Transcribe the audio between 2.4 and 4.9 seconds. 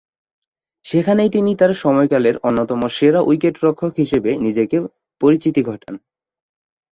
অন্যতম সেরা উইকেট-রক্ষক হিসেবে নিজেকে